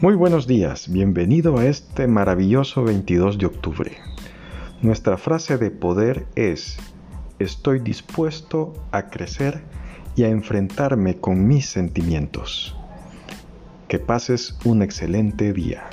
[0.00, 3.96] Muy buenos días, bienvenido a este maravilloso 22 de octubre.
[4.80, 6.78] Nuestra frase de poder es,
[7.40, 9.60] estoy dispuesto a crecer
[10.14, 12.76] y a enfrentarme con mis sentimientos.
[13.88, 15.88] Que pases un excelente día.